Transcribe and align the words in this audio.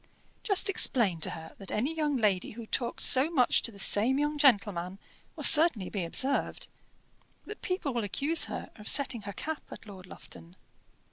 "Just 0.41 0.67
explain 0.67 1.21
to 1.21 1.29
her 1.29 1.53
that 1.59 1.71
any 1.71 1.93
young 1.93 2.17
lady 2.17 2.53
who 2.53 2.65
talks 2.65 3.03
so 3.03 3.29
much 3.29 3.61
to 3.61 3.71
the 3.71 3.77
same 3.77 4.17
young 4.17 4.35
gentleman 4.39 4.97
will 5.35 5.43
certainly 5.43 5.91
be 5.91 6.03
observed 6.03 6.67
that 7.45 7.61
people 7.61 7.93
will 7.93 8.03
accuse 8.03 8.45
her 8.45 8.71
of 8.77 8.87
setting 8.87 9.21
her 9.29 9.33
cap 9.33 9.61
at 9.71 9.85
Lord 9.85 10.07
Lufton. 10.07 10.55